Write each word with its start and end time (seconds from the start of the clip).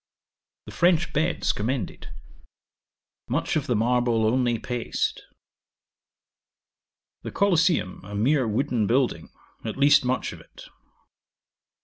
'The 0.65 0.71
French 0.71 1.13
beds 1.13 1.53
commended. 1.53 2.09
Much 3.29 3.55
of 3.55 3.67
the 3.67 3.75
marble, 3.75 4.25
only 4.25 4.57
paste. 4.57 5.21
'The 7.21 7.29
Colosseum 7.31 8.01
a 8.03 8.15
mere 8.15 8.47
wooden 8.47 8.87
building, 8.87 9.29
at 9.63 9.77
least 9.77 10.03
much 10.03 10.33
of 10.33 10.39
it. 10.41 10.63